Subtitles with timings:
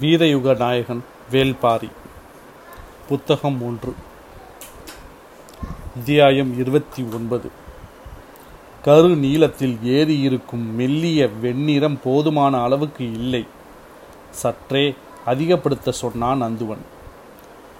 [0.00, 1.90] வீரயுக நாயகன் வேல்பாரி.
[3.08, 3.94] புத்தகம் ஒன்று.
[5.96, 7.50] அத்தியாயம் இருபத்தி ஒன்பது.
[8.82, 13.46] கரு நீளத்தில் ஏறி இருக்கும் மெல்லிய வெண்ணிறம் போதுமான அளவுக்கு இல்லை.
[14.30, 14.94] சற்றே
[15.26, 16.84] அதிகப்படுத்த சொன்னான் அந்துவன்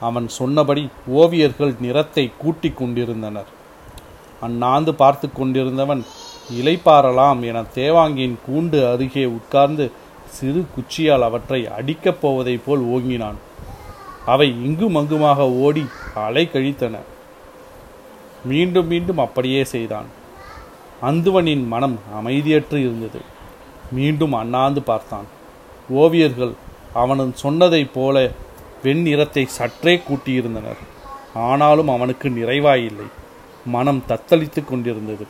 [0.00, 3.46] அவன் சொன்னபடி ஓவியர்கள் நிறத்தை கூட்டிக் கொண்டிருந்தனர்.
[4.40, 6.04] அண்ணாந்து பார்த்து கொண்டிருந்தவன்
[6.60, 9.90] இலைப்பாறலாம் என தேவாங்கியின் கூண்டு அருகே உட்கார்ந்து
[10.30, 13.34] சிறு குச்சியால் அவற்றை அடிக்கப் போவதைப் போல் ஓங்கினான்.
[14.26, 16.98] அவை இங்கும் அங்குமாக ஓடி அலை கழித்தன.
[18.44, 20.04] மீண்டும் மீண்டும் அப்படியே செய்தான்.
[21.02, 23.20] அந்துவனின் மனம் அமைதியற்று இருந்தது.
[23.92, 25.24] மீண்டும் அண்ணாந்து பார்த்தான்.
[25.94, 26.52] ஓவியர்கள்
[26.94, 28.30] அவனன் சொன்னதைப் போல
[28.84, 30.80] வெண்ணிறத்தை சற்றே கூட்டியிருந்தனர்.
[31.34, 33.08] ஆனாலும் அவனுக்கு நிறைவாயில்லை.
[33.66, 35.26] மனம் தத்தளித்து கொண்டிருந்தது.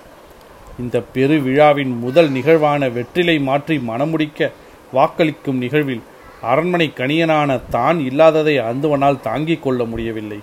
[0.79, 4.51] இந்த பெரு விழாவின் முதல் நிகழ்வான வெற்றிலை மாற்றி மணமுடிக்க
[4.93, 6.03] வாக்களிக்கும் நிகழ்வில்
[6.43, 10.41] அரண்மனை கணியனான தான் இல்லாததை அந்துவனால் தாங்கிக் கொள்ள முடியவில்லை.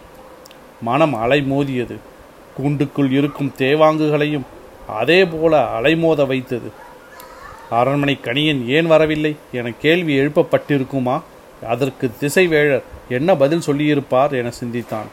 [0.82, 1.96] மனம் அலைமோதியது
[2.58, 4.46] கூண்டுக்குள் இருக்கும் தேவாங்குகளையும்
[4.88, 6.72] அதே போல அலைமோத வைத்தது.
[7.70, 11.22] அரண்மனை கணியன் ஏன் வரவில்லை என கேள்வி எழுப்பப்பட்டிருக்குமா?
[11.68, 15.10] அதற்கு திசைவேழர் என்ன பதில் சொல்லியிருப்பார் என சிந்தித்தான்.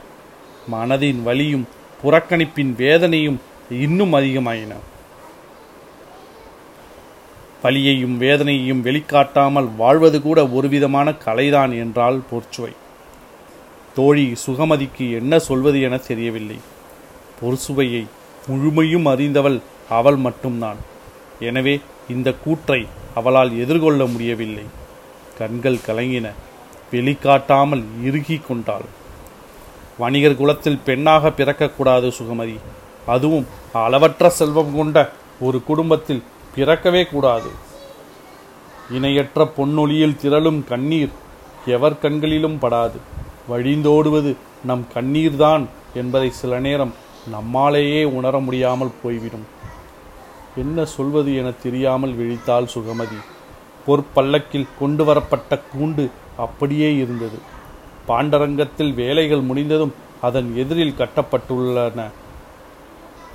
[0.73, 1.69] மனதின் வலியும்
[2.03, 4.73] புறக்கணிப்பின் வேதனையும் இன்னும் அதிகமாயின.
[7.65, 12.73] வலியையும் வேதனையையும் வெளிக்காட்டாமல் வாழ்வது கூட ஒரு விதமான கலைதான் என்றால் பொற்சுவை
[13.97, 16.57] தோழி சுகமதிக்கு என்ன சொல்வது என தெரியவில்லை.
[17.39, 18.03] பொறுசுவையை
[18.47, 19.59] முழுமையும் அறிந்தவள்
[19.99, 20.81] அவள் மட்டும்தான்.
[21.39, 21.75] எனவே
[22.09, 22.81] இந்த கூற்றை
[23.15, 24.67] அவளால் எதிர்கொள்ள முடியவில்லை.
[25.39, 26.27] கண்கள் கலங்கின.
[26.91, 28.87] வெளிக்காட்டாமல் இறுகி கொண்டாள்.
[29.99, 32.57] வணிகர் குலத்தில் பெண்ணாக பிறக்கக்கூடாது சுகமதி.
[33.07, 34.99] அதுவும் அளவற்ற செல்வம் கொண்ட
[35.41, 36.23] ஒரு குடும்பத்தில்
[36.57, 37.51] பிறக்கவே கூடாது.
[38.91, 41.11] இணையற்ற பொன்னொழியில் திரளும் கண்ணீர்
[41.67, 42.99] எவர் கண்களிலும் படாது.
[43.51, 46.95] வழிந்தோடுவது நம் கண்ணீர்தான் என்பதை சில நேரம்
[47.33, 49.47] நம்மாலேயே உணர முடியாமல் போய்விடும்.
[50.57, 53.19] என்ன சொல்வது என தெரியாமல் விழித்தாள் சுகமதி.
[53.87, 57.39] பொற்பல்லக்கில் கொண்டு வரப்பட்ட கூண்டு அப்படியே இருந்தது.
[58.09, 62.07] பாண்டரங்கத்தில் வேலைகள் முடிந்ததும் அதன் எதிரில் கட்டப்பட்டுள்ளன.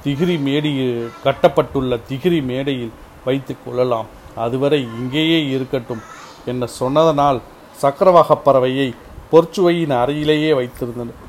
[0.04, 2.92] திகிரி மேடையில் கட்டப்பட்டுள்ள திகிரி மேடையில்
[3.26, 4.06] வைத்துக் கொள்ளலாம்.
[4.36, 6.02] அதுவரை இங்கேயே இருக்கட்டும்
[6.46, 7.42] என்ன சொன்னதனால்
[7.82, 8.96] சக்கரவாகப் பறவையை
[9.32, 11.28] பொற்சுவையின் அறையிலேயே வைத்திருந்தனர்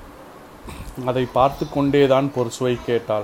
[1.06, 3.23] அதை பார்த்து கொண்டேதான் பொற்சுவை கேட்டாள்.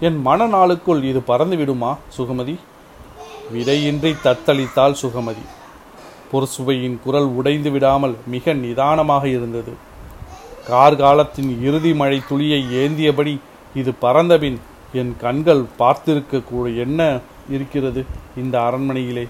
[0.00, 2.56] என் மனநாளுக்குள் இது பறந்து விடுமா சுகமதி?
[3.52, 5.44] விடையின்றி தத்தளித்தாள் சுகமதி.
[6.32, 9.72] பொற்சுவையின் குரல் உடைந்து விடாமல் மிக நிதானமாக இருந்தது.
[10.68, 13.38] கார்காலத்தின் இறுதி மழை துளியை ஏந்தியபடி
[13.74, 14.60] இது பறந்தபின்
[14.92, 17.18] என் கண்கள் பார்த்திருக்க என்ன?
[17.50, 18.06] இருக்கிறது.
[18.36, 19.28] இந்த அரண்மனையிலே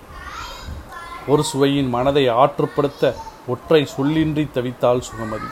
[1.27, 3.15] ஒரு சுவையின் மனதை ஆற்றுப்படுத்த
[3.47, 5.49] ஒற்றை சொல்லின்றி தவித்தாள் சுகமதி.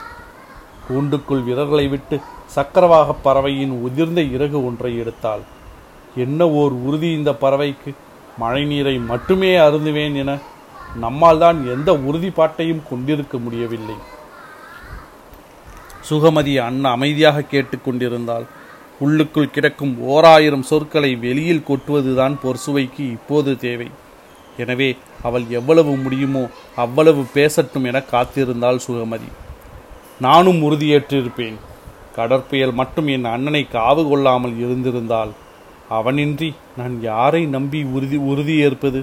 [0.89, 5.41] கூண்டுக்குள் விரல்களை விட்டு சக்கரவாக பறவையின் உதிர்ந்த இறகு ஒன்றை எடுத்தாள்.
[6.15, 7.93] என்ன ஓர் உறுதி இந்த பறவைக்கு?
[8.37, 10.37] மழை நீரை மட்டுமே அருந்துவேன் என
[10.95, 13.95] நம்மால் தான் எந்த உறுதிப்பாட்டையும் கொண்டிருக்க முடியவில்லை.
[16.09, 18.45] சுகமதி அண்ணா அமைதியாக கேட்டுக்கொண்டிருந்தாள்
[19.05, 23.87] உள்ளுக்குள் கிடக்கும் ஓராயிரம் சொற்களை வெளியில் கொட்டுவதுதான் பொர்சுவைக்கு இப்போது தேவை.
[24.57, 24.89] எனவே
[25.27, 26.43] அவள் எவ்வளவு முடியுமோ
[26.83, 29.29] அவ்வளவு பேசட்டும் என காத்திருந்தாள் சுகமதி.
[30.19, 31.57] நானும் உறுதியேற்றிருப்பேன்.
[32.17, 35.31] கடற்புயல் மட்டும் என் அண்ணனை காவு கொள்ளாமல் இருந்திருந்தால்
[35.97, 39.01] அவனின்றி நான் யாரை நம்பி உறுதி உறுதியேற்பது?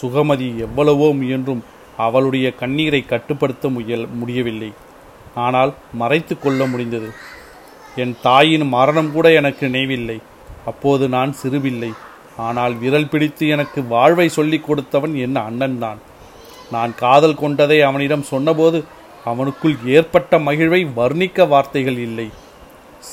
[0.00, 1.62] சுகமதி எவ்வளவோ முயன்றும்
[2.06, 4.70] அவளுடைய கண்ணீரை கட்டுப்படுத்த முயல் முடியவில்லை.
[5.46, 7.08] ஆனால் மறைத்து கொள்ள முடிந்தது.
[7.96, 10.18] என் தாயின் மரணம் கூட எனக்கு நினைவில்லை.
[10.66, 11.90] அப்போது நான் சிறுவில்லை.
[12.36, 16.00] ஆனால் விரல் பிடித்து எனக்கு வாழ்வை சொல்லிக் கொடுத்தவன் என் அண்ணன்தான்.
[16.72, 18.84] நான் காதல் கொண்டதை அவனிடம் சொன்னபோது
[19.24, 22.28] அவனுக்குள் ஏற்பட்ட மகிழ்வை வர்ணிக்க வார்த்தைகள் இல்லை.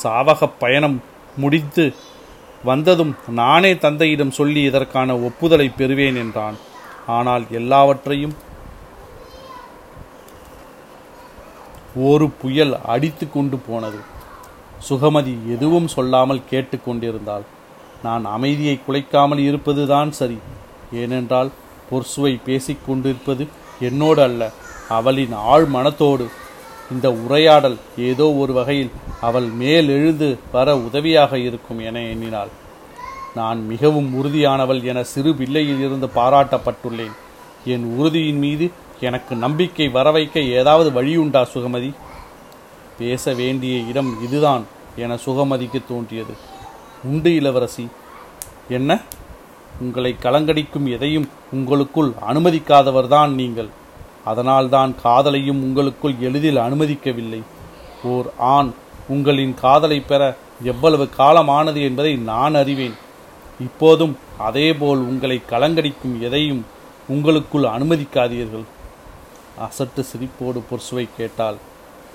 [0.04, 1.02] சாவக பயணம்
[1.38, 1.86] முடித்து
[2.64, 6.58] வந்ததும் நானே தந்தையிடம் சொல்லி இதற்கான ஒப்புதலை பெறுவேன் என்றான்.
[7.06, 8.36] ஆனால் எல்லாவற்றையும்
[11.96, 14.00] ஒரு புயல் அடித்து கொண்டு போனது.
[14.90, 17.46] சுகமதி எதுவும் சொல்லாமல் கேட்டுக்கொண்டிருந்தாள்.
[18.03, 20.38] நான் அமைதியை குலைக்காமல் இருப்பதுதான் சரி.
[20.94, 21.50] ஏனென்றால்
[21.91, 23.47] பொர்சுவை பேசிக்கொண்டிருப்பது
[23.79, 24.52] என்னோடு அல்ல
[24.90, 26.28] அவளின் ஆழ் மனத்தோடு.
[26.91, 28.91] இந்த உரையாடல் ஏதோ ஒரு வகையில்
[29.22, 32.52] அவள் மேல் எழுந்து வர உதவியாக இருக்கும் என எண்ணினாள்.
[33.35, 37.16] நான் மிகவும் உறுதியானவள் என சிறு பிள்ளையில் இருந்து பாராட்டப்பட்டுள்ளேன்.
[37.66, 41.91] என் உறுதியின் மீது எனக்கு நம்பிக்கை வர வைக்க ஏதாவது வழியுண்டா சுகமதி?
[42.97, 44.64] பேச வேண்டிய இடம் இதுதான்
[44.96, 46.34] என சுகமதிக்கு தோன்றியது.
[47.03, 47.88] உண்டு இளவரசி.
[48.70, 48.99] என்ன?
[49.79, 53.70] உங்களை கலங்கடிக்கும் எதையும் உங்களுக்குள் அனுமதிக்காதவர்தான் நீங்கள்.
[54.26, 57.41] அதனால்தான் காதலையும் உங்களுக்குள் எளிதில் அனுமதிக்கவில்லை.
[58.03, 58.72] ஓர் ஆண்
[59.08, 62.94] உங்களின் காதலை பெற எவ்வளவு காலமானது என்பதை நான் அறிவேன்.
[63.59, 66.66] இப்போதும் அதேபோல் உங்களை கலங்கடிக்கும் எதையும்
[67.08, 68.64] உங்களுக்குள் அனுமதிக்காதீர்கள்.
[69.59, 71.55] அசட்டு சிரிப்போடு பொர்சுவை கேட்டால்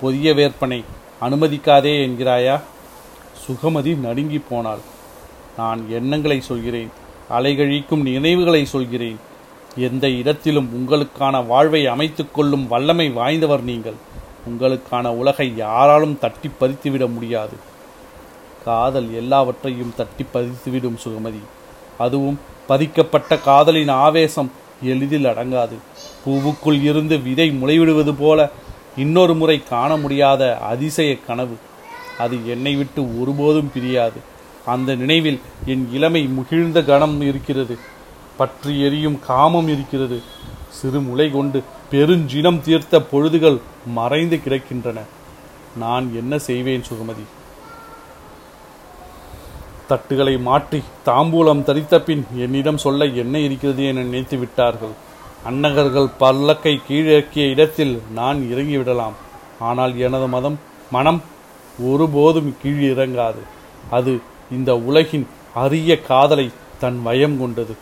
[0.03, 0.83] பொதிய வேற்பனை
[1.21, 2.55] அனுமதிக்காதே என்கிறாயா?
[3.43, 4.81] சுகமதி நடுங்கி போனாள்.
[5.57, 6.89] நான் எண்ணங்களை சொல்கிறேன்
[7.29, 9.19] அலைகழிக்கும் நினைவுகளை சொல்கிறேன்.
[9.75, 13.99] எந்த இடத்திலும் உங்களுக்கான வாழ்வை அமைத்து கொள்ளும் வல்லமை வாய்ந்தவர் நீங்கள்.
[14.49, 17.55] உங்களுக்கான உலகை யாராலும் தட்டி பறித்துவிட முடியாது.
[18.65, 21.41] காதல் எல்லாவற்றையும் தட்டி பறித்துவிடும் சுகமதி.
[21.97, 24.51] அதுவும் பதிக்கப்பட்ட காதலின் ஆவேசம்
[24.83, 25.77] எளிதில் அடங்காது.
[26.25, 28.49] பூவுக்குள் இருந்து விதை முளைவிடுவது போல
[28.97, 31.57] இன்னொரு முறை காண முடியாத அதிசய கனவு.
[32.17, 34.19] அது என்னை விட்டு ஒருபோதும் பிரியாது.
[34.65, 37.77] அந்த நினைவில் என் இளமை முகிழ்ந்த கணம் இருக்கிறது.
[38.37, 40.21] பற்றி எரியும் காமம் இருக்கிறது.
[40.69, 44.99] சிறு முளை கொண்டு பெருஞ்சினம் தீர்த்த பொழுதுகள் மறைந்து கிடக்கின்றன.
[45.77, 47.25] நான் என்ன செய்வேன் சுகமதி?
[49.89, 54.91] தட்டுகளை மாற்றி தாம்பூலம் தரித்த பின் என்னிடம் சொல்ல என்ன இருக்கிறது என நினைத்து விட்டார்கள்.
[55.49, 59.15] அன்னகர்கள் பல்லக்கை கீழக்கிய இடத்தில் நான் இறங்கிவிடலாம்.
[59.69, 60.57] ஆனால் எனது மதம்
[60.91, 61.19] மனம்
[61.89, 63.41] ஒருபோதும் கீழ் இறங்காது
[63.97, 64.13] அது
[64.57, 65.25] இந்த உலகின்
[65.63, 66.47] அரிய காதலை
[66.83, 67.73] தன் வயம் கொண்டது.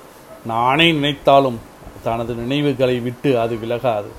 [0.46, 1.60] நானே நினைத்தாலும்
[2.04, 4.12] தனது நினைவுகளை விட்டு அது விலகாது.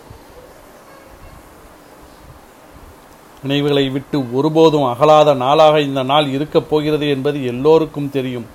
[3.43, 8.47] நினைவுகளை விட்டு ஒருபோதும் அகலாத நாளாக இந்த நாள் இருக்கப் போகிறது என்பது எல்லோருக்கும் தெரியும்.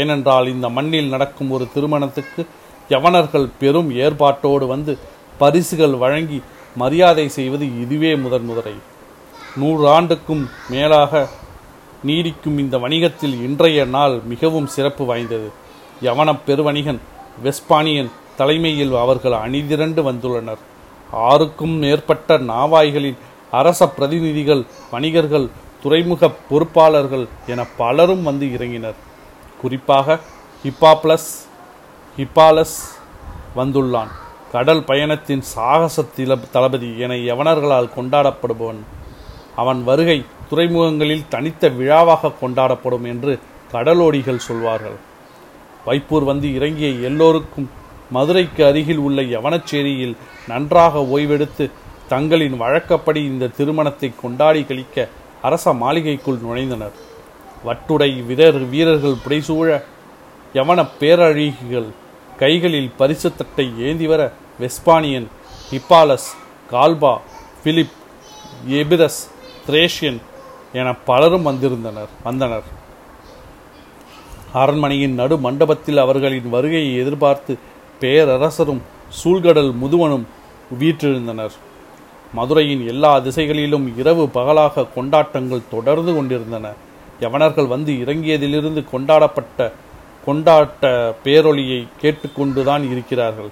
[0.00, 2.42] ஏனென்றால் இந்த மண்ணில் நடக்கும் ஒரு திருமணத்துக்கு
[2.88, 4.98] யவனர்கள் பெரும் ஏற்பாட்டோடு வந்து
[5.38, 6.42] பரிசுகள் வழங்கி
[6.76, 8.72] மரியாதை செய்வது இதுவே முதன் முதலை.
[9.56, 11.28] நூறு ஆண்டுக்கும் மேலாக
[12.06, 15.52] நீடிக்கும் இந்த வணிகத்தில் இன்றைய நாள் மிகவும் சிறப்பு வாய்ந்தது.
[16.02, 16.98] யவனப் பெருவணிகன்
[17.44, 20.58] வெஸ்பானியன் தலைமையில் அவர்கள் அணிதிரண்டு வந்துள்ளனர்.
[21.12, 23.16] ஆறுக்கும் மேற்பட்ட நாவாய்களின்
[23.50, 25.48] அரச பிரதிநிதிகள் வணிகர்கள்
[25.82, 28.94] துறைமுக பொறுப்பாளர்கள் என பலரும் வந்து இறங்கினர்.
[29.60, 30.18] குறிப்பாக
[30.64, 31.47] ஹிப்பாப்ளஸ்
[32.18, 32.78] ஹிப்பாலஸ்
[33.56, 34.08] வந்துள்ளான்.
[34.52, 38.80] கடல் பயணத்தின் சாகச தில தளபதி என யவனர்களால் கொண்டாடப்படுபவன்.
[39.56, 43.38] அவன் வருகை துறைமுகங்களில் தனித்த விழாவாக கொண்டாடப்படும் என்று
[43.72, 44.96] கடலோடிகள் சொல்வார்கள்.
[45.86, 47.70] வைப்பூர் வந்து இறங்கிய எல்லோருக்கும்
[48.10, 50.16] மதுரைக்கு அருகில் உள்ள யவனச்சேரியில்
[50.48, 51.70] நன்றாக ஓய்வெடுத்து
[52.08, 55.08] தங்களின் வழக்கப்படி இந்த திருமணத்தை கொண்டாடி கழிக்க
[55.42, 56.96] அரச மாளிகைக்குள் நுழைந்தனர்.
[57.66, 59.82] வட்டுடை வீரர் வீரர்கள் புடைசூழ
[60.54, 61.88] யவன பேரழிகள்
[62.38, 65.26] கைகளில் பரிசு தட்டை ஏந்தி வர Vespasian
[65.70, 66.28] Hippalus
[66.70, 67.12] Galba
[67.62, 67.94] Philip
[68.68, 69.20] Epirus
[69.66, 70.18] Thracian
[70.72, 72.66] என பலரும் வந்திருந்தனர் வந்தனர்.
[74.52, 77.58] அரண்மனையின் நடு மண்டபத்தில் அவர்களின் வருகையை எதிர்பார்த்து
[78.00, 78.82] பேரரசரும்
[79.20, 80.26] சூழ்கடல் முதுவனும்
[80.80, 81.54] வீற்றிருந்தனர்.
[82.34, 86.72] மதுரையின் எல்லா திசைகளிலும் இரவு பகலாக கொண்டாட்டங்கள் தொடர்ந்து கொண்டிருந்தன.
[87.20, 89.72] யவனர்கள் வந்து இறங்கியதிலிருந்து கொண்டாடப்பட்ட
[90.28, 90.84] கொண்டாட்ட
[91.24, 93.50] பேரொளியை கேட்டுக்கொண்டுதான் இருக்கிறார்கள்.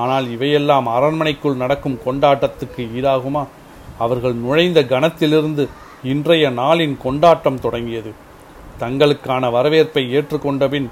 [0.00, 3.42] ஆனால் இவையெல்லாம் அரண்மனைக்குள் நடக்கும் கொண்டாட்டத்துக்கு ஈடாகுமா?
[4.04, 5.64] அவர்கள் நுழைந்த கணத்திலிருந்து
[6.12, 8.10] இன்றைய நாளின் கொண்டாட்டம் தொடங்கியது.
[8.80, 10.88] தங்களுக்கான வரவேற்பை ஏற்றுக்கொண்டபின்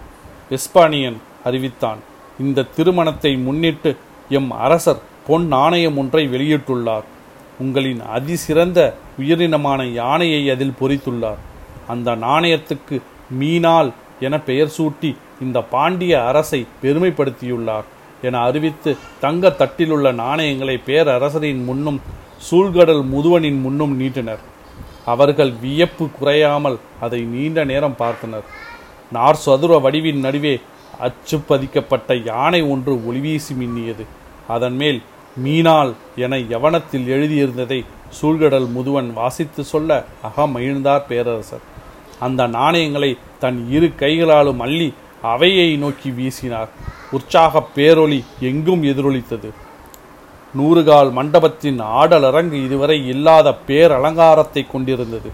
[0.57, 2.01] எஸ்பானியன் அறிவித்தான்
[2.45, 3.91] இந்த திருமணத்தை முன்னிட்டு
[4.39, 7.05] எம் அரசர் பொன் நாணயம் ஒன்றை வெளியிட்டுள்ளார்.
[7.63, 8.79] உங்களின் அதிசிறந்த
[9.21, 11.43] உயிரினமான யானையை அதில் பொறித்துள்ளார்.
[11.93, 12.97] அந்த நாணயத்துக்கு
[13.41, 13.91] மீனால்
[14.27, 15.11] என பெயர் சூட்டி
[15.41, 17.85] இந்த பாண்டிய அரசை பெருமைப்படுத்தியுள்ளார்
[18.23, 22.01] என அறிவித்து தங்க தட்டிலுள்ள நாணயங்களை பேரரசரின் முன்னும்
[22.51, 24.39] சூழ்கடல் முதுவனின் முன்னும் நீட்டினர்.
[25.05, 28.47] அவர்கள் வியப்பு குறையாமல் அதை நீண்ட நேரம் பார்த்தனர்.
[29.13, 30.61] நார் சதுர வடிவின் நடுவே
[30.99, 34.05] அச்சு பதிக்கப்பட்ட யானை ஒன்று ஒளிவீசி மின்னியது.
[34.49, 35.03] அதன் மேல்
[35.45, 37.85] மீனால் என யவனத்தில் எழுதியிருந்ததை
[38.23, 41.65] சூழ்கடல் முதுவன் வாசித்து சொல்ல அகமகிழ்ந்தார் பேரரசர்.
[42.21, 46.69] அந்த நாணயங்களை தன் இரு கைகளாலும் அள்ளி அவையை நோக்கி வீசினார்.
[47.11, 49.51] உற்சாக பேரொளி எங்கும் எதிரொலித்தது.
[50.59, 55.31] நூறுகால் மண்டபத்தின் ஆடலரங்கு இதுவரை இல்லாத பேரலங்காரத்தை கொண்டிருந்தது.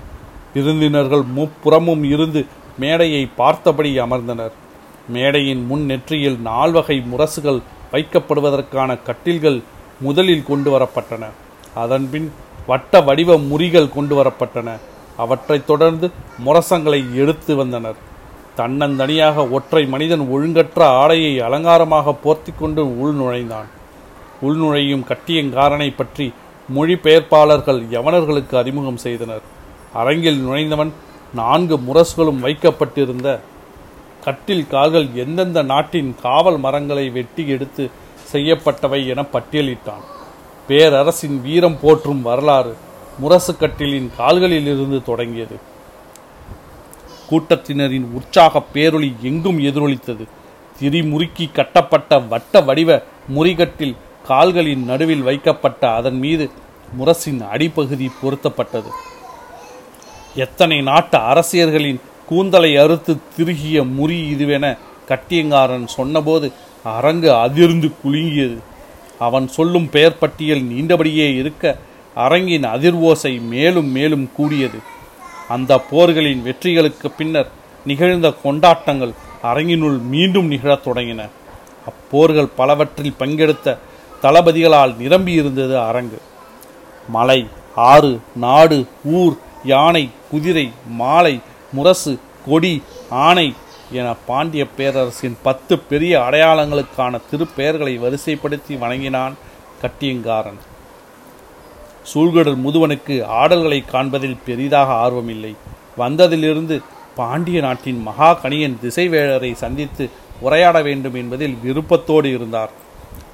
[0.55, 2.47] விருந்தினர்கள் முப்புறமும் இருந்து
[2.79, 4.51] மேடையை பார்த்தபடி அமர்ந்தனர்.
[5.09, 9.63] மேடையின் முன் நெற்றியில் நால்வகை முரசுகள் வைக்கப்படுவதற்கான கட்டில்கள்
[10.01, 11.27] முதலில் கொண்டு வரப்பட்டன
[11.75, 12.33] அதன்பின்
[12.67, 14.79] வட்ட வடிவ முறிகள் கொண்டு வரப்பட்டன
[15.17, 16.11] அவற்றைத் தொடர்ந்து
[16.47, 18.09] முரசங்களை எடுத்து வந்தனர்.
[18.61, 23.69] தன்னந்தனியாக ஒற்றை மனிதன் ஒழுங்கற்ற ஆடையை அலங்காரமாக போர்த்தி கொண்டு உள் நுழைந்தான்
[24.47, 26.27] உள்நுழையும் கட்டியங்காரனை பற்றி
[26.77, 29.45] மொழிபெயர்ப்பாளர்கள் யவனர்களுக்கு அறிமுகம் செய்தனர்.
[30.01, 30.93] அரங்கில் நுழைந்தவன்
[31.41, 33.29] நான்கு முரசுகளும் வைக்கப்பட்டிருந்த
[34.25, 37.85] கட்டில் கால்கள் எந்தெந்த நாட்டின் காவல் மரங்களை வெட்டி எடுத்து
[38.33, 40.05] செய்யப்பட்டவை என பட்டியலிட்டான்.
[40.69, 42.73] பேரரசின் வீரம் போற்றும் வரலாறு
[43.23, 45.57] முரசு கட்டிலின் கால்களிலிருந்து தொடங்கியது.
[47.31, 50.25] கூட்டத்தினரின் உற்சாக பேரொளி எங்கும் எதிரொலித்தது.
[50.81, 53.03] திரிமுறுக்கி கட்டப்பட்ட வட்ட வடிவ
[53.35, 53.97] முறிகட்டில்
[54.27, 56.51] கால்களின் நடுவில் வைக்கப்பட்ட அதன் மீது
[56.99, 58.91] முரசின் அடிப்பகுதி பொருத்தப்பட்டது.
[60.35, 68.59] எத்தனை நாட்டு அரசியர்களின் கூந்தலை அறுத்து திருகிய முறி இதுவென கட்டியங்காரன் சொன்னபோது அரங்கு அதிர்ந்து குலுங்கியது.
[69.19, 71.77] அவன் சொல்லும் பெயர் பட்டியல் நீண்டபடியே இருக்க
[72.15, 74.79] அரங்கின் அதிர்வோசை மேலும் மேலும் கூடியது.
[75.55, 77.51] அந்த போர்களின் வெற்றிகளுக்கு பின்னர்
[77.91, 79.13] நிகழ்ந்த கொண்டாட்டங்கள்
[79.51, 81.21] அரங்கினுள் மீண்டும் நிகழத் தொடங்கின.
[81.91, 83.77] அப்போர்கள் பலவற்றில் பங்கெடுத்த
[84.23, 86.19] தளபதிகளால் நிரம்பியிருந்தது அரங்கு.
[87.09, 87.41] மலை
[87.93, 88.13] ஆறு
[88.45, 88.79] நாடு
[89.19, 90.67] ஊர் யானை குதிரை
[91.01, 91.35] மாலை
[91.73, 92.13] முரசு
[92.47, 92.75] கொடி
[93.27, 93.49] ஆணை
[93.99, 99.35] என பாண்டிய பேரரசின் பத்து பெரிய அடையாளங்களுக்கான திருப்பெயர்களை வரிசைப்படுத்தி வணங்கினான்
[99.83, 100.61] கட்டியங்காரன்.
[102.05, 105.55] சூழ்கடல் முதுவனுக்கு ஆடல்களை காண்பதில் பெரிதாக ஆர்வமில்லை.
[105.99, 106.83] வந்ததிலிருந்து
[107.15, 112.71] பாண்டிய நாட்டின் மகா கணியன் திசைவேழரை சந்தித்து உரையாட வேண்டும் என்பதில் விருப்பத்தோடு இருந்தார்.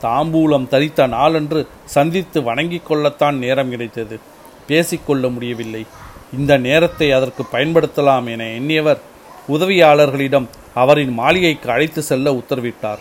[0.03, 4.21] தாம்பூலம் தரித்த நாளன்று சந்தித்து வணங்கிக் கொள்ளத்தான் நேரம் கிடைத்தது.
[4.67, 5.87] பேசிக்கொள்ள முடியவில்லை.
[6.39, 8.99] இந்த நேரத்தை அதற்கு பயன்படுத்தலாம் என எண்ணியவர்
[9.49, 12.99] உதவியாளர்களிடம் அவரின் மாளிகைக்கு அழைத்து செல்ல உத்தரவிட்டார்.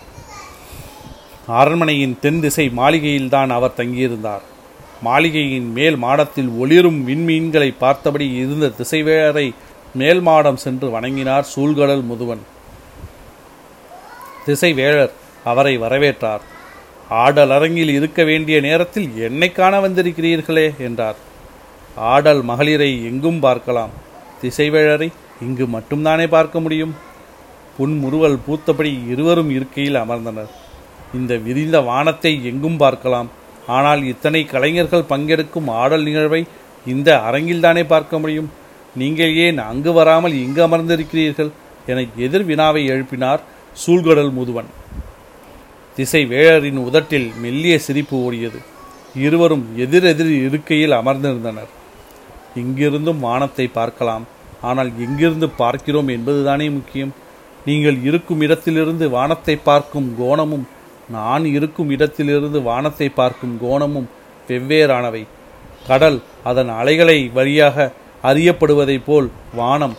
[1.48, 4.54] அரண்மனையின் தென் திசை மாளிகையில்தான் அவர் தங்கியிருந்தார்.
[5.08, 9.48] மாளிகையின் மேல் மாடத்தில் ஒளிரும் விண்மீன்களை பார்த்தபடி இருந்த திசைவேழரை
[10.00, 12.44] மேல் மாடம் சென்று வணங்கினார் சூழ்கடல் முதுவன்.
[14.46, 15.14] திசைவேழர்
[15.52, 16.44] அவரை வரவேற்றார்.
[17.24, 21.20] ஆடல் அரங்கில் இருக்க வேண்டிய நேரத்தில் என்னை காண வந்திருக்கிறீர்களே என்றார்.
[22.14, 23.94] ஆடல் மகளிரை எங்கும் பார்க்கலாம்.
[24.42, 25.10] திசைவேழரை
[25.46, 26.94] இங்கு மட்டும்தானே பார்க்க முடியும்?
[27.78, 30.52] புன்முறுவல் பூத்தபடி இருவரும் இருக்கையில் அமர்ந்தனர்.
[31.18, 33.30] இந்த விரிந்த வானத்தை எங்கும் பார்க்கலாம்.
[33.68, 36.42] ஆனால் இத்தனை கலைஞர்கள் பங்கெடுக்கும் ஆடல் நிகழ்வை
[36.86, 38.50] இந்த அரங்கில்தானே பார்க்க முடியும்?
[38.96, 41.52] நீங்கள் ஏன் அங்கு வராமல் இங்கு அமர்ந்திருக்கிறீர்கள்?
[41.88, 43.42] என எதிர் வினாவை எழுப்பினார்
[43.86, 44.70] சூழ்கடல் முதுவன்.
[45.98, 48.60] திசை வேழரின் உதட்டில் மெல்லிய சிரிப்பு ஓடியது.
[49.26, 51.72] இருவரும் எதிரெதிர் இருக்கையில் அமர்ந்திருந்தனர்.
[52.62, 54.26] இங்கிருந்தும் வானத்தை பார்க்கலாம்.
[54.62, 57.14] ஆனால் எங்கிருந்து பார்க்கிறோம் என்பதுதானே முக்கியம்.
[57.66, 60.66] நீங்கள் இருக்கும் இடத்திலிருந்து வானத்தை பார்க்கும் கோணமும்
[61.10, 64.10] நான் இருக்கும் இடத்திலிருந்து வானத்தை பார்க்கும் கோணமும்
[64.48, 65.28] வெவ்வேறானவை.
[65.88, 67.92] கடல் அதன் அலைகளை வழியாக
[68.24, 69.96] அறியப்படுவதைப் போல் வானம்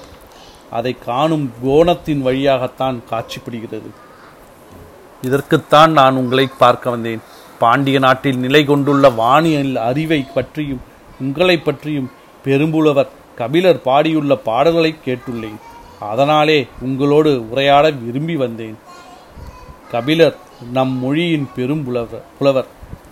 [0.70, 3.90] அதை காணும் கோணத்தின் வழியாகத்தான் காட்சிப்படுகிறது.
[5.22, 7.20] இதற்குத்தான் நான் உங்களை பார்க்க வந்தேன்.
[7.58, 10.80] பாண்டிய நாட்டில் நிலை கொண்டுள்ள வானியல் அறிவை பற்றியும்
[11.20, 12.10] உங்களை பற்றியும்
[12.44, 15.60] பெரும்புலவர் கபிலர் பாடியுள்ள பாடல்களை கேட்டுள்ளேன்.
[16.00, 18.78] அதனாலே உங்களோடு உரையாட விரும்பி வந்தேன்.
[19.90, 20.36] கபிலர்
[20.76, 22.68] நம் மொழியின் பெரும் புலவர் புலவர்.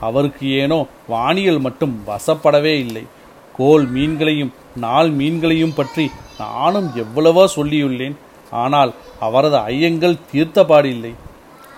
[0.08, 0.78] அவருக்கு ஏனோ
[1.12, 3.04] வானியல் மட்டும் வசப்படவே இல்லை.
[3.58, 4.52] கோல் மீன்களையும்
[4.84, 6.06] நாள் மீன்களையும் பற்றி
[6.38, 8.16] நானும் எவ்வளவோ சொல்லியுள்ளேன்.
[8.62, 8.90] ஆனால்
[9.26, 11.12] அவரது ஐயங்கள் தீர்த்தபாடில்லை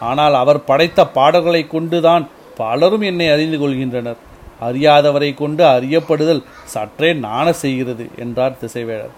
[0.09, 2.25] ஆனால் அவர் படைத்த பாடல்களை கொண்டுதான்
[2.59, 4.21] பலரும் என்னை அறிந்து கொள்கின்றனர்.
[4.67, 6.43] அறியாதவரை கொண்டு அறியப்படுதல்
[6.75, 9.15] சற்றே நாண செய்கிறது என்றார் திசைவேழர்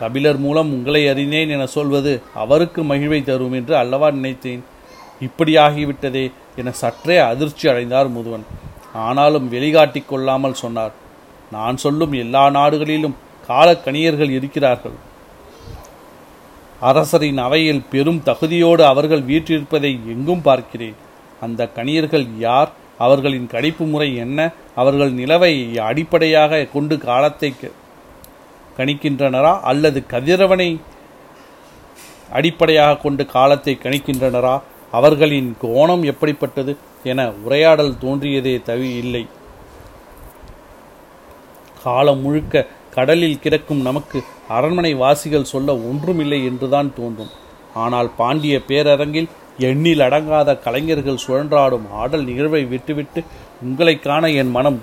[0.00, 4.62] கபிலர் மூலம் உங்களை அறிந்தேன் என சொல்வது அவருக்கு மகிழ்வை தரும் என்று அல்லவா நினைத்தேன்.
[5.20, 8.46] இப்படியாகிவிட்டதே என சற்றே அதிர்ச்சி அடைந்தார் முதுவன்.
[8.92, 10.94] ஆனாலும் வெளிகாட்டிக் கொள்ளாமல் சொன்னார்
[11.50, 13.16] நான் சொல்லும் எல்லா நாடுகளிலும்
[13.48, 14.96] காலக்கணியர்கள் இருக்கிறார்கள்.
[16.80, 20.94] அரசரின் அவையில் பெரும் தகுதியோடு அவர்கள் வீற்றிருப்பதை எங்கும் பார்க்கிறேன்.
[21.40, 22.70] அந்த கணியர்கள் யார்?
[22.98, 24.50] அவர்களின் கணிப்பு முறை என்ன?
[24.74, 27.54] அவர்கள் நிலவை அடிப்படையாக கொண்டு காலத்தை
[28.76, 29.60] கணிக்கின்றனரா?
[29.60, 30.80] அல்லது கதிரவனை
[32.32, 34.60] அடிப்படையாக கொண்டு காலத்தை கணிக்கின்றனரா?
[34.92, 36.72] அவர்களின் கோணம் எப்படிப்பட்டது
[37.10, 39.24] என உரையாடல் தோன்றியதே தவி இல்லை.
[41.82, 44.18] காலம் முழுக்க கடலில் கிடக்கும் நமக்கு
[44.56, 47.34] அரண்மனை வாசிகள் சொல்ல ஒன்றுமில்லை என்றுதான் தோன்றும்.
[47.84, 49.28] ஆனால் பாண்டிய பேரரங்கில்
[49.68, 53.20] எண்ணில் அடங்காத கலைஞர்கள் சுழன்றாடும் ஆடல் நிகழ்வை விட்டுவிட்டு
[53.66, 54.78] உங்களை காண என் மனம்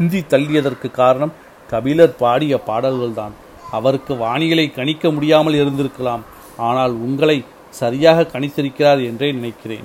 [0.00, 1.36] உந்தி தள்ளியதற்கு காரணம்
[1.68, 3.34] கபிலர் பாடிய பாடல்கள்தான்.
[3.76, 6.22] அவருக்கு வாணிகளை கணிக்க முடியாமல் இருந்திருக்கலாம்.
[6.68, 7.38] ஆனால் உங்களை
[7.70, 9.84] சரியாக கணித்திருக்கிறார் என்றே நினைக்கிறேன்.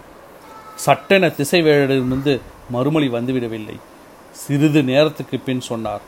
[0.75, 3.77] சட்டென திசைவேழிலிருந்து மறுமொழி வந்துவிடவில்லை.
[4.31, 6.01] சிறிது நேரத்துக்கு பின் சொன்னார்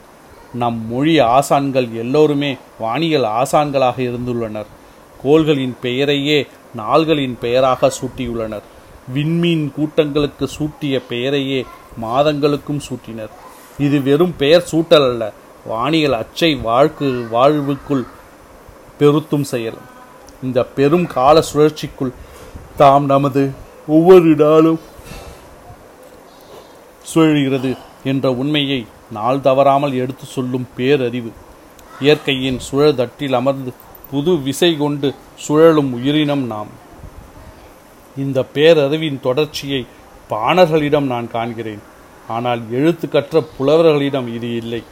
[0.54, 4.66] நம் மொழி ஆசான்கள் எல்லோருமே வானியல் ஆசான்களாக இருந்துள்ளனர்.
[5.24, 8.66] கோள்களின் பெயரையே நாள்களின் பெயராக சூட்டியுள்ளனர்.
[9.14, 11.66] விண்மீன் கூட்டங்களுக்கு சூட்டிய பெயரையே
[12.02, 13.34] மாதங்களுக்கும் சூட்டினர்.
[13.80, 15.32] இது வெறும் பெயர் சூட்டல் அல்ல
[15.66, 18.06] வானியல் அச்சை வாழ்க்கு வாழ்வுக்குள்
[19.00, 19.78] பெருத்தும் செயல்.
[20.44, 22.14] இந்த பெரும் கால சுழற்சிக்குள்
[22.78, 23.52] தாம் நமது
[23.88, 24.80] ஒவ்வொரு நாளும்
[27.14, 31.32] சுழல்கிறது என்ற உண்மையை நாள் தவறாமல் எடுத்து சொல்லும் பேரறிவு.
[32.00, 33.74] இயற்கையின் சுழல் தட்டில் அமர்ந்து
[34.12, 36.68] புது விசை கொண்டு சுழலும் உயிரினம் நாம்.
[38.18, 39.86] இந்த பேரறிவின் தொடர்ச்சியை
[40.30, 41.80] பாணர்களிடம் நான் காண்கிறேன்.
[42.28, 44.84] ஆனால் எழுத்து கற்ற புலவர்களிடம் இது இல்லை.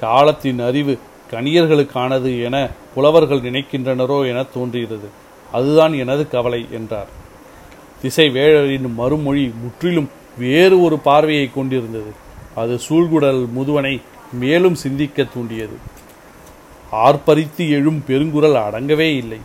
[0.00, 0.98] காலத்தின் அறிவு
[1.32, 2.56] கணியர்களுக்கானது என
[2.94, 5.08] புலவர்கள் நினைக்கின்றனரோ என தோன்றுகிறது
[5.52, 7.10] அதுதான் எனது கவலை என்றார்.
[8.02, 10.08] திசை வேழரின் மறுமொழி முற்றிலும்
[10.38, 12.12] வேறு ஒரு பார்வையை கொண்டிருந்தது.
[12.54, 13.94] அது சூழ்குடல் முதுவனை
[14.32, 15.76] மேலும் சிந்திக்க தூண்டியது.
[16.92, 19.40] ஆர்ப்பரித்து எழும் பெருங்குரல் அடங்கவே இல்லை.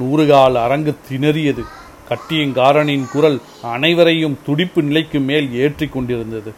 [0.00, 1.64] நூறுகால் அரங்கு திணறியது.
[2.08, 6.52] கட்டியங்காரனின் குரல் அனைவரையும் துடிப்பு நிலைக்கு மேல் ஏற்றி கொண்டிருந்தது.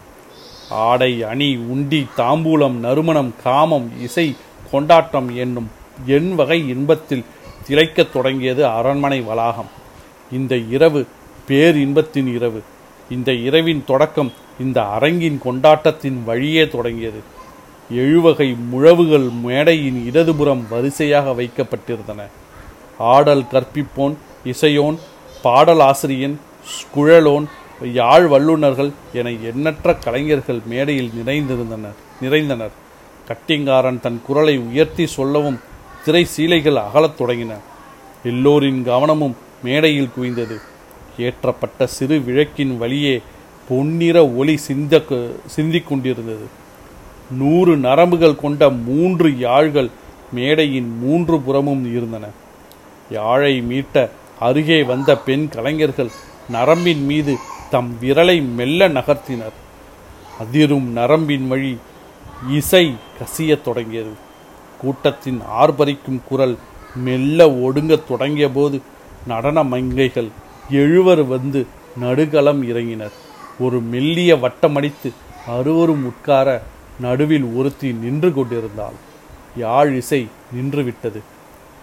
[0.68, 4.26] ஆடை அணி உண்டி தாம்பூலம் நறுமணம் காமம் இசை
[4.74, 5.68] கொண்டாட்டம் என்னும்
[6.16, 7.24] எண் வகை இன்பத்தில்
[7.66, 9.70] திளைக்கத் தொடங்கியது அரண்மனை வளாகம்.
[10.32, 11.00] இந்த இரவு
[11.48, 12.60] பேர் இன்பத்தின் இரவு.
[13.10, 17.20] இந்த இரவின் தொடக்கம் இந்த அரங்கின் கொண்டாட்டத்தின் வழியே தொடங்கியது.
[18.02, 22.20] எழுவகை முழவுகள் மேடையின் இடதுபுறம் வரிசையாக வைக்கப்பட்டிருந்தன.
[23.14, 24.14] ஆடல் கற்பிப்போன்
[24.44, 24.98] இசையோன்
[25.44, 26.36] பாடலாசிரியன்
[26.96, 27.46] குழலோன்
[27.98, 32.74] யாழ் வல்லுநர்கள் என எண்ணற்ற கலைஞர்கள் மேடையில் நிறைந்திருந்தனர் நிறைந்தனர்.
[33.28, 35.60] கட்டிங்காரன் தன் குரலை உயர்த்தி சொல்லவும்
[36.04, 37.52] திரை சீலைகள் அகலத் தொடங்கின.
[38.24, 40.56] எல்லோரின் கவனமும் மேடையில் குவிந்தது.
[41.18, 43.20] ஏற்றப்பட்ட சிறு விளக்கின் வழியே
[43.68, 45.02] பொன்னிற ஒளி சிந்த
[45.46, 46.62] சிந்திக் கொண்டிருந்தது.
[47.30, 49.88] நூறு நரம்புகள் கொண்ட மூன்று யாழ்கள்
[50.32, 52.26] மேடையின் மூன்று புறமும் இருந்தன.
[53.10, 54.08] யாழை மீட்ட
[54.40, 56.10] அருகே வந்த பெண் கலைஞர்கள்
[56.48, 57.36] நரம்பின் மீது
[57.70, 59.56] தம் விரலை மெல்ல நகர்த்தினர்.
[60.38, 61.78] அதிரும் நரம்பின் வழி
[62.50, 64.10] இசை கசியத் தொடங்கியது.
[64.80, 66.58] கூட்டத்தின் ஆர்ப்பரிக்கும் குரல்
[66.94, 68.82] மெல்ல ஒடுங்கத் தொடங்கிய போது
[69.26, 70.28] நடன மங்கைகள்
[70.70, 73.12] எழுவர் வந்து நடுகளம் இறங்கினர்.
[73.58, 75.12] ஒரு மெல்லிய வட்டமடித்து
[75.46, 76.62] அறுவரும் உட்கார
[77.00, 78.92] நடுவில் ஒருத்தி நின்று கொண்டிருந்தாள்.
[79.56, 81.20] யாழ் இசை நின்றுவிட்டது.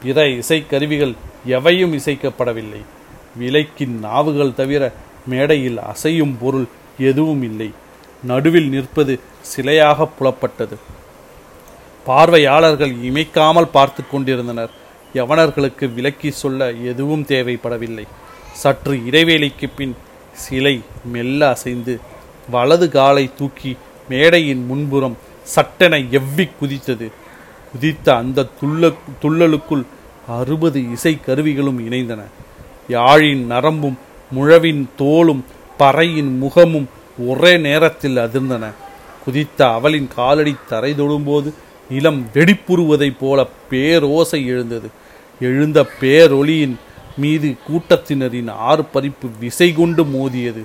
[0.03, 2.81] பிற இசைக்கருவிகள் எவையும் இசைக்கப்படவில்லை.
[3.39, 4.93] விலைக்கின் நாவுகள் தவிர
[5.25, 6.65] மேடையில் அசையும் பொருள்
[6.99, 7.71] எதுவும் இல்லை.
[8.23, 9.19] நடுவில் நிற்பது
[9.51, 10.75] சிலையாக புலப்பட்டது.
[12.05, 14.69] பார்வையாளர்கள் இமைக்காமல் பார்த்து கொண்டிருந்தனர்.
[15.13, 18.05] யவனர்களுக்கு விலக்கி சொல்ல எதுவும் தேவைப்படவில்லை.
[18.53, 19.95] சற்று இடைவேளைக்கு பின்
[20.33, 21.99] சிலை மெல்ல அசைந்து
[22.49, 23.77] வலது காலை தூக்கி
[24.09, 27.07] மேடையின் முன்புறம் சட்டென எவ்வி குதித்தது.
[27.73, 29.83] குதித்த அந்த துள்ள துள்ளலுக்குள்
[30.27, 32.21] அறுபது இசை கருவிகளும் இணைந்தன.
[32.89, 33.97] யாழின் நரம்பும்
[34.31, 35.43] முழவின் தோலும்
[35.79, 36.89] பறையின் முகமும்
[37.27, 38.71] ஒரே நேரத்தில் அதிர்ந்தன.
[39.25, 41.53] குதித்த அவளின் காலடி தரை தொடும்போது
[41.89, 44.89] நிலம் வெடிப்புறுவதைப் போல பேரோசை எழுந்தது.
[45.39, 46.75] எழுந்த பேரொளியின்
[47.17, 50.63] மீது கூட்டத்தினரின் ஆறு பறிப்பு விசை கொண்டு மோதியது.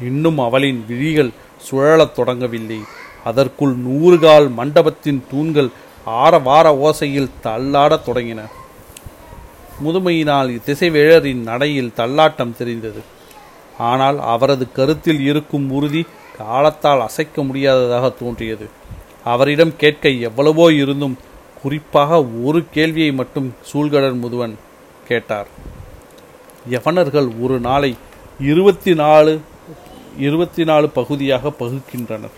[0.00, 1.30] இன்னும் அவளின் விழிகள்
[1.70, 2.78] சுழலத் தொடங்கவில்லை.
[3.24, 5.68] அதற்குள் நூறுகால் மண்டபத்தின் தூண்கள்
[6.04, 8.40] ஆரவார ஓசையில் தள்ளாடத் தொடங்கின.
[9.84, 13.02] முதுமையினால் திசைவேழரின் நடையில் தள்ளாட்டம் தெரிந்தது.
[13.78, 16.06] ஆனால் அவரது கருத்தில் இருக்கும் உறுதி
[16.38, 18.68] காலத்தால் அசைக்க முடியாததாக தோன்றியது.
[19.24, 21.18] அவரிடம் கேட்க எவ்வளவோ இருந்தும்
[21.62, 24.54] குறிப்பாக ஒரு கேள்வியை மட்டும் சூழ்கடர் முதுவன்
[25.08, 25.46] கேட்டார்.
[26.70, 27.96] யவனர்கள் ஒரு நாளை
[28.40, 29.40] இருபத்தி நாலு
[30.18, 32.36] இருபத்தி நாலு பகுதியாக பகுக்கின்றனர்.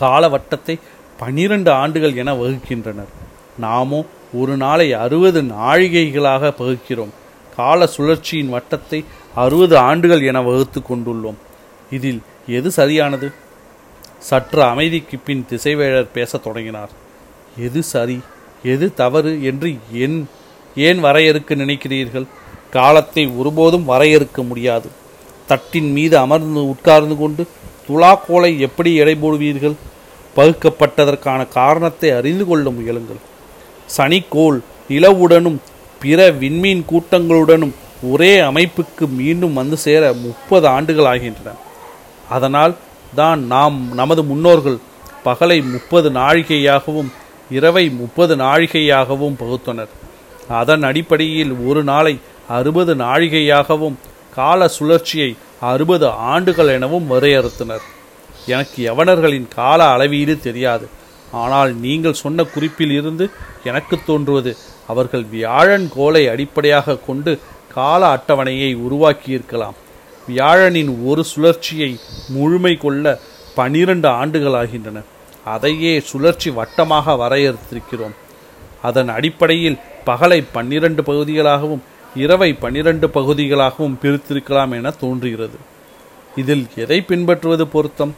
[0.00, 0.78] காலவட்டத்தை
[1.18, 3.12] பனிரெண்டு ஆண்டுகள் என வகுக்கின்றனர்.
[3.58, 4.04] நாமோ
[4.34, 7.14] ஒரு நாளை அறுபது நாழிகைகளாக பகுக்கிறோம்.
[7.58, 11.38] கால சுழற்சியின் வட்டத்தை அறுபது ஆண்டுகள் என வகுத்து கொண்டுள்ளோம்.
[11.90, 13.32] இதில் எது சரியானது?
[14.18, 16.90] சற்று அமைதிக்கு பின் திசைவேழர் பேசத் தொடங்கினார்.
[17.58, 18.20] எது சரி?
[18.62, 20.28] எது தவறு என்று என்
[20.76, 22.26] ஏன் வரையறுக்க நினைக்கிறீர்கள்?
[22.70, 24.88] காலத்தை ஒருபோதும் வரையறுக்க முடியாது.
[25.46, 27.46] தட்டின் மீது அமர்ந்து உட்கார்ந்து கொண்டு
[27.88, 29.76] துலாக்கோலை எப்படி எடை போடுவீர்கள்?
[30.36, 33.20] பகுக்கப்பட்டதற்கான காரணத்தை அறிந்து கொள்ள முயலுங்கள்.
[33.96, 35.58] சனிக்கோள் நிலவுடனும்
[36.02, 37.74] பிற விண்மீன் கூட்டங்களுடனும்
[38.10, 41.54] ஒரே அமைப்புக்கு மீண்டும் வந்து சேர முப்பது ஆண்டுகள் ஆகின்றன.
[42.36, 42.74] அதனால்
[43.20, 44.78] தான் நாம் நமது முன்னோர்கள்
[45.24, 47.10] பகலை முப்பது நாழிகையாகவும்
[47.56, 49.92] இரவை முப்பது நாழிகையாகவும் பகுத்தனர்.
[50.60, 52.14] அதன் அடிப்படையில் ஒரு நாளை
[52.58, 53.96] அறுபது நாழிகையாகவும்
[54.38, 55.30] கால சுழற்சியை
[55.72, 57.84] அறுபது ஆண்டுகள் எனவும் வரையறுத்தனர்.
[58.54, 60.86] எனக்கு யவனர்களின் கால அளவீடு தெரியாது.
[61.42, 63.24] ஆனால் நீங்கள் சொன்ன குறிப்பில் இருந்து
[63.70, 64.52] எனக்கு தோன்றுவது
[64.88, 67.38] அவர்கள் வியாழன் கோலை அடிப்படையாக கொண்டு
[67.74, 69.76] கால அட்டவணையை உருவாக்கியிருக்கலாம்.
[70.28, 73.18] வியாழனின் ஒரு சுழற்சியை முழுமை கொள்ள
[73.54, 75.00] பனிரெண்டு ஆண்டுகள் ஆகின்றன.
[75.44, 78.16] அதையே சுழற்சி வட்டமாக வரையறுத்திருக்கிறோம்.
[78.82, 81.80] அதன் அடிப்படையில் பகலை பன்னிரண்டு பகுதிகளாகவும்
[82.14, 85.58] இரவை பன்னிரண்டு பகுதிகளாகவும் பிரித்திருக்கலாம் என தோன்றுகிறது.
[86.36, 88.14] இதில் எதை பின்பற்றுவது பொருத்தம்?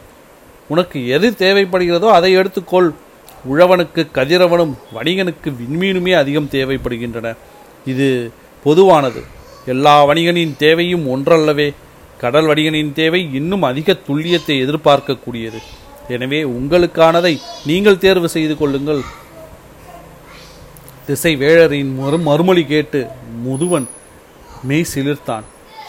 [0.69, 2.91] உனக்கு எது தேவைப்படுகிறதோ அதை எடுத்துக்கொள்.
[3.49, 7.37] உழவனுக்கு கதிரவனும் வணிகனுக்கு விண்மீனுமே அதிகம் தேவைப்படுகின்றன.
[7.87, 8.31] இது
[8.65, 9.23] பொதுவானது.
[9.67, 11.75] எல்லா வணிகனின் தேவையும் ஒன்றல்லவே.
[12.19, 15.61] கடல் வணிகனின் தேவை இன்னும் அதிக துல்லியத்தை எதிர்பார்க்கக்கூடியது.
[16.09, 19.03] எனவே உங்களுக்கானதை நீங்கள் தேர்வு செய்து கொள்ளுங்கள்.
[21.07, 23.07] திசை வேழரின் மறு மறுமொழி கேட்டு
[23.47, 23.87] முதுவன்
[24.63, 25.43] மெய் சிலிர்த்தான்.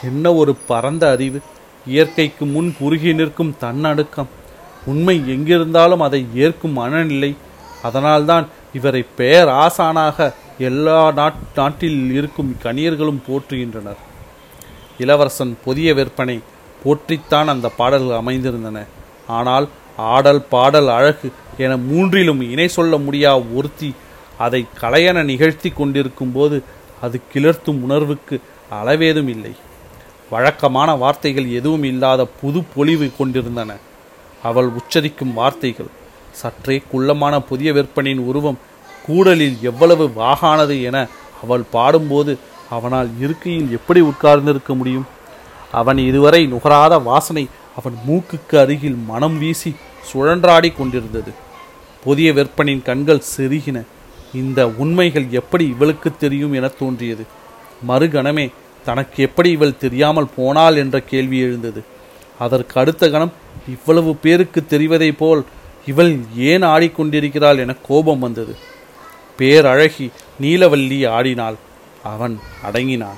[0.04, 1.40] என்ன ஒரு பரந்த அறிவு.
[1.88, 4.40] இயற்கைக்கு முன் குறுகி நிற்கும் தன்னடுக்கம்.
[4.86, 7.36] உண்மை எங்கிருந்தாலும் அதை ஏற்கும் மனநிலை.
[7.84, 14.02] அதனால்தான் இவரை பேராசானாக எல்லா நாட் நாட்டில் இருக்கும் கணியர்களும் போற்றுகின்றனர்.
[14.98, 16.40] இளவரசன் புதிய விற்பனை
[16.84, 18.86] போற்றித்தான் அந்த பாடல்கள் அமைந்திருந்தன.
[19.28, 19.68] ஆனால்
[19.98, 23.96] ஆடல் பாடல் அழகு என மூன்றிலும் இணை சொல்ல முடியா ஒருத்தி
[24.38, 26.64] அதை கலையென நிகழ்த்தி கொண்டிருக்கும் போது
[27.02, 28.42] அது கிளர்த்தும் உணர்வுக்கு
[28.84, 29.56] அளவேதும் இல்லை.
[30.30, 33.76] வழக்கமான வார்த்தைகள் எதுவும் இல்லாத புது பொலிவு கொண்டிருந்தன.
[34.44, 35.90] அவள் உச்சரிக்கும் வார்த்தைகள்.
[36.32, 38.60] சற்றே குள்ளமான புதிய விற்பனின் உருவம்
[39.08, 41.08] கூடலில் எவ்வளவு வாகானது என
[41.44, 42.38] அவள் பாடும்போது
[42.70, 45.08] அவனால் இருக்கையில் எப்படி உட்கார்ந்திருக்க முடியும்?
[45.72, 49.76] அவன் இதுவரை நுகராத வாசனை அவன் மூக்குக்கு அருகில் மனம் வீசி
[50.14, 51.32] சுழன்றாடி கொண்டிருந்தது.
[52.04, 53.86] புதிய விற்பனின் கண்கள் செருகின.
[54.34, 57.24] இந்த உண்மைகள் எப்படி இவளுக்கு தெரியும் என தோன்றியது.
[57.88, 58.52] மறுகணமே
[58.86, 61.84] தனக்கு எப்படி இவள் தெரியாமல் போனாள் என்ற கேள்வி எழுந்தது.
[62.40, 63.34] அதற்கு அடுத்த கணம்
[63.68, 65.46] இவ்வளவு பேருக்கு தெரிவதைப் போல்
[65.86, 68.56] இவள் ஏன் ஆடிக்கொண்டிருக்கிறாள் என கோபம் வந்தது.
[69.38, 70.10] பேரழகி
[70.42, 71.56] நீலவல்லி ஆடினாள்.
[72.04, 73.18] அவன் அடங்கினான்.